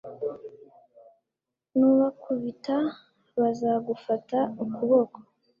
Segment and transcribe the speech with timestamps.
[1.77, 2.77] nubakubita
[3.39, 5.17] bazagufata ukuboko